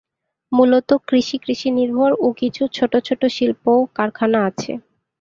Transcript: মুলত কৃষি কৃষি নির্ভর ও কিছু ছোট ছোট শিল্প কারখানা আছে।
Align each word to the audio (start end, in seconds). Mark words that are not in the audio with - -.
মুলত 0.51 0.89
কৃষি 1.07 1.37
কৃষি 1.43 1.69
নির্ভর 1.71 2.11
ও 2.19 2.27
কিছু 2.39 2.63
ছোট 2.73 2.93
ছোট 3.07 3.21
শিল্প 3.35 3.65
কারখানা 3.95 4.39
আছে। 4.49 4.71